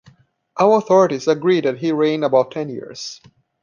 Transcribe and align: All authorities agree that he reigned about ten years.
All 0.57 0.77
authorities 0.79 1.27
agree 1.27 1.61
that 1.61 1.77
he 1.77 1.91
reigned 1.91 2.23
about 2.25 2.49
ten 2.49 2.69
years. 2.69 3.21